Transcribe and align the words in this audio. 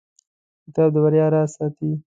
کتاب 0.65 0.89
د 0.93 0.95
بریا 1.03 1.25
راز 1.33 1.49
ساتي. 1.57 1.91